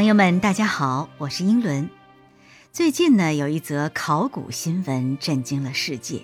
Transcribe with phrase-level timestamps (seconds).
[0.00, 1.90] 朋友们，大家好，我是英伦。
[2.72, 6.22] 最近呢，有一则考古新闻震惊了世界。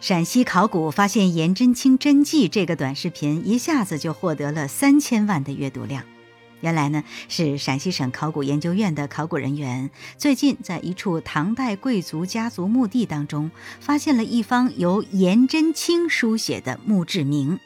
[0.00, 6.02] 陕西考古发现颜真卿真迹这个短视频一下子就获得了三千万的阅读量。
[6.62, 9.88] 原来呢，是陕西省考古研究院的考古人员
[10.18, 17.60] 最近在一处唐代贵族家族墓地当中，发现了一方由颜真卿书写的墓志铭。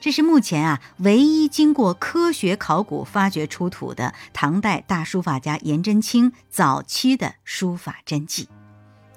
[0.00, 8.48] 这是目前啊唯一经过科学考古发掘出土的唐代大书法家颜真卿早期的书法真迹。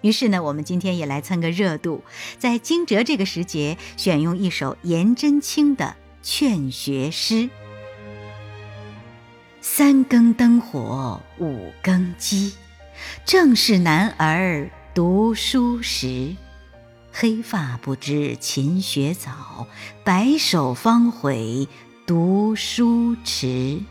[0.02, 2.04] 于是呢，我们今天也来蹭个热度，
[2.38, 7.50] 在惊蛰这个时节，选用一首颜真卿的劝学诗
[9.60, 12.54] ：“三更灯火五更鸡，
[13.26, 16.34] 正是男儿读书时。”
[17.12, 19.68] 黑发不知勤学早，
[20.04, 21.68] 白首方悔
[22.06, 23.82] 读书迟。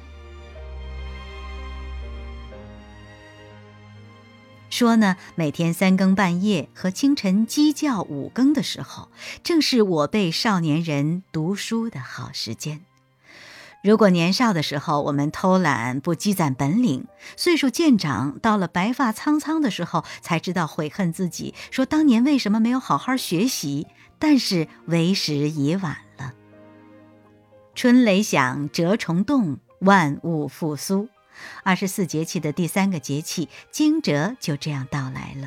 [4.71, 9.09] 说呢，每天三更半夜和清晨鸡叫五更的时候，
[9.43, 12.88] 正是我辈少年人读书的好时间。
[13.83, 23.87] 如果年少的时候我们偷懒不积攒本领，岁数渐长，到了白发苍苍的时候，才知道悔恨自己，说当年为什么没有好好学习。
[24.21, 26.35] 但是为时已晚了。
[27.77, 31.09] 春雷响，蛰虫动，万物复苏。
[31.63, 35.47] 二十四节气的第三个节气惊蛰就这样到来了。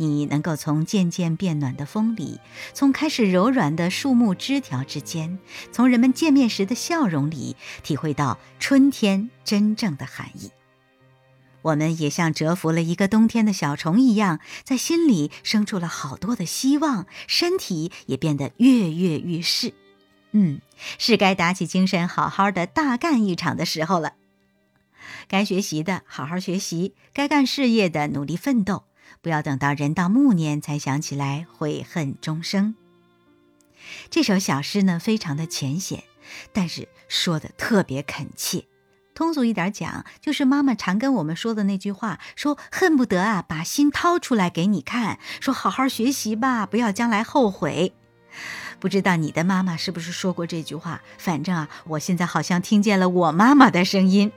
[0.00, 2.40] 你能够从渐渐变暖的风里，
[2.72, 5.38] 从开始柔软的树木枝条之间，
[5.72, 10.50] 从人们见面时的笑容里，体会到春天真正的含义。
[11.60, 19.74] 我们也像蛰伏了一个冬天的小虫一样，在心里生出了好多的希望，身体也变得跃跃欲试。
[20.32, 20.62] 嗯，
[20.96, 24.14] 是该打起精神，好好的大干一场的时候了。
[25.28, 28.84] 该学习的好好学习，该干事业的努力奋斗。
[29.22, 32.74] 不要等到人到暮年才想起来，悔恨终生。
[34.08, 36.04] 这首小诗呢，非常的浅显，
[36.52, 38.64] 但是说的特别恳切。
[39.14, 47.92] 通俗一点讲，就是妈妈常跟我们说的那句话：说恨不得啊，把心掏出来给你看，说好好学习吧，不要将来后悔。
[48.78, 51.02] 不知道你的妈妈是不是说过这句话？
[51.18, 54.32] 反正啊，我现在好像听见了我妈妈的声音。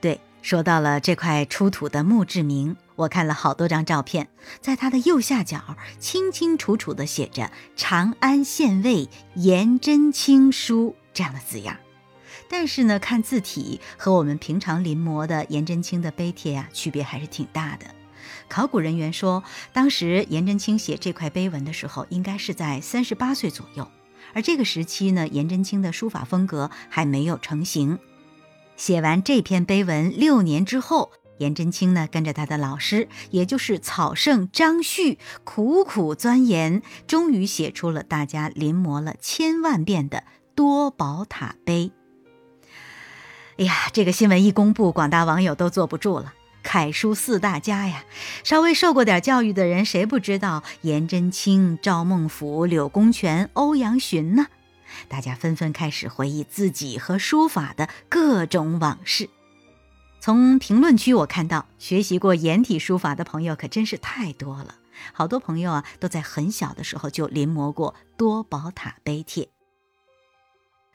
[0.00, 0.20] 对。
[0.42, 4.28] 说到了这块出土的墓志铭，我看了好多张照片，
[4.60, 11.76] 在它的右下角清清楚楚地写着“长安县尉颜真卿书”这样的字样。
[12.48, 17.86] 但是呢，看字体和我们平常临摹的颜真卿的碑帖啊，区别还是挺大的。
[18.48, 23.88] 考古人员说，当时颜真卿写这块碑文的时候，应该是在三十八岁左右，
[24.32, 27.98] 而这个时期呢，颜真卿的书法风格还没有成型。
[28.80, 40.24] 写完这篇碑文六年之后，颜真卿呢跟着他的老师，也就是草圣张旭，苦苦钻研，终于写出了大家临摹了千万遍的
[40.54, 41.92] 多宝塔碑。
[43.58, 46.32] 哎呀，这个新闻一公布，广大网友都坐不住了。
[46.62, 48.04] 楷书四大家呀，
[48.44, 54.46] 稍微受过点教育的人，谁不知道颜真卿、赵孟俯、柳公权、欧阳询呢？
[55.08, 59.28] 大家纷纷开始回忆自己和书法的各种往事。
[60.20, 64.76] 从评论区我看到，学习过颜体书法的朋友可真是太多了。
[65.14, 69.48] 好多朋友啊，都在很小的时候就临摹过多宝塔碑帖。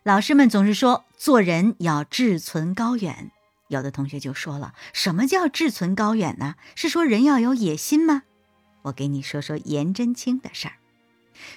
[0.04, 3.32] 老师们总是说做人要志存高远，
[3.68, 6.54] 有的同学就说了：“什么叫志存高远呢？
[6.76, 8.22] 是说人要有野心吗？”
[8.84, 10.76] 我给你说说颜真卿的事儿。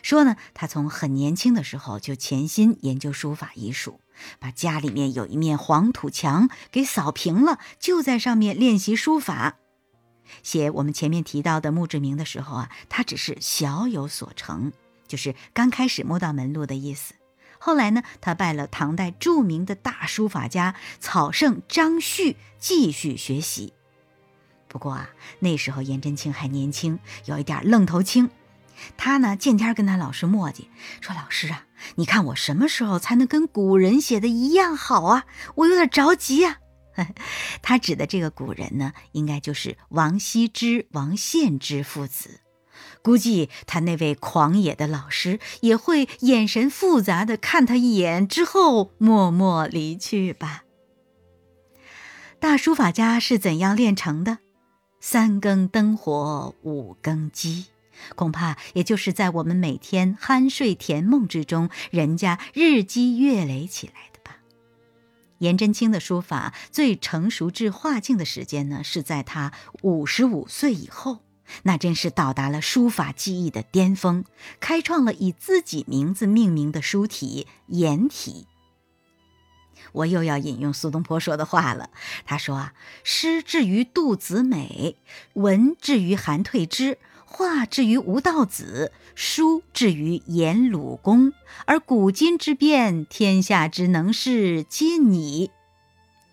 [0.03, 4.01] 说呢，他从很年轻的时候就潜心研究书法艺术，
[4.39, 9.57] 把家里面有一面黄土墙给扫平了，就在上面练习书法。
[10.43, 14.73] 写我们前面提到的墓志铭的时候啊，他只是小有所成，
[15.07, 17.15] 就是刚开始摸到门路的意思。
[17.59, 23.73] 后来呢，他拜了唐代著名的大书法家草圣张旭继续学习。
[24.69, 25.09] 不过啊，
[25.39, 28.31] 那时候颜真卿还年轻，有一点愣头青。
[28.97, 30.67] 他呢，见天跟他老师磨叽，
[31.01, 31.67] 说：“老师啊，
[31.97, 35.27] 你看我什么时候才能跟古人写的一样好啊？
[35.57, 36.59] 我有点着急呀。
[37.63, 42.41] ”他指的这个古人呢，应该就是王羲之、王献之父子。
[43.03, 50.65] 估计他那位狂野的老师也会眼神复杂的看他一眼，之后默默离去吧。
[52.41, 54.39] 大书法家是怎样炼成的？
[55.01, 57.67] 三更灯火五更鸡。
[58.15, 64.39] 恐怕也就是在我们每天酣睡甜梦之中，人家日积月累起来的吧。
[65.39, 69.53] 颜真卿的书法最成熟至画境的时间呢，是在他
[69.83, 71.21] 五十五岁以后，
[71.63, 74.25] 那真是到达了书法技艺的巅峰，
[74.59, 78.47] 开创了以自己名字命名的书体——颜体。
[79.93, 81.91] 我又要引用苏东坡说的话了，
[82.27, 82.75] 他说啊
[83.05, 84.97] ：“诗至于杜子美，
[85.35, 86.99] 文至于韩退之。”
[87.31, 91.33] 画至于吴道子，书至于颜鲁公，
[91.67, 95.51] 而古今之变，天下之能事尽矣。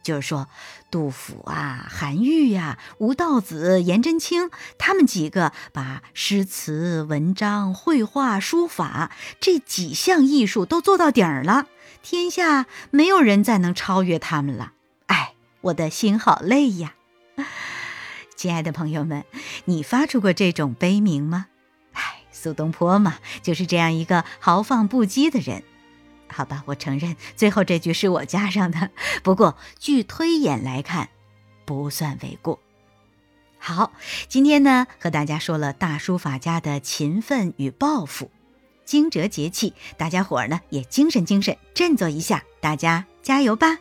[0.01, 0.47] 就是说，
[0.89, 11.67] 杜甫啊、韩愈呀、吴道子、颜真卿，他们几个把诗词、文章、绘画、书法这几项艺术都做到顶儿了，
[12.01, 14.73] 天下没有人再能超越他们了。
[15.07, 16.94] 哎，我的心好累呀！
[18.45, 19.25] 亲爱的朋友们，
[19.65, 21.47] 你发出过这种悲鸣吗？
[21.93, 25.63] 唉，苏东坡嘛，就是这样一个豪放不羁的人。
[26.27, 28.91] 好吧，我承认最后这句是我加上的，
[29.23, 31.09] 不过据推演来看，
[31.65, 32.59] 不算为过。
[33.57, 33.91] 好，
[34.27, 38.29] 今天呢和大家说了大书法家的勤奋与抱负，
[38.85, 43.79] 惊蛰节气，大家伙儿呢也精神精神，振作一下，大家加油吧！